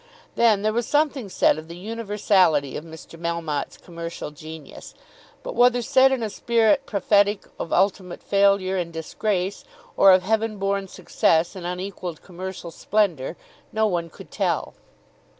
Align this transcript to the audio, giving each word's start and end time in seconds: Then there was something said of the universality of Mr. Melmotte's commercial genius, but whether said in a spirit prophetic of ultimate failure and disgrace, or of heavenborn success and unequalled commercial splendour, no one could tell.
Then 0.33 0.63
there 0.63 0.73
was 0.73 0.87
something 0.87 1.29
said 1.29 1.59
of 1.59 1.67
the 1.67 1.77
universality 1.77 2.75
of 2.75 2.83
Mr. 2.83 3.19
Melmotte's 3.21 3.77
commercial 3.77 4.31
genius, 4.31 4.95
but 5.43 5.53
whether 5.53 5.83
said 5.83 6.11
in 6.11 6.23
a 6.23 6.29
spirit 6.31 6.87
prophetic 6.87 7.45
of 7.59 7.71
ultimate 7.71 8.23
failure 8.23 8.77
and 8.77 8.91
disgrace, 8.91 9.63
or 9.95 10.11
of 10.11 10.23
heavenborn 10.23 10.87
success 10.87 11.55
and 11.55 11.67
unequalled 11.67 12.23
commercial 12.23 12.71
splendour, 12.71 13.37
no 13.71 13.85
one 13.85 14.09
could 14.09 14.31
tell. 14.31 14.73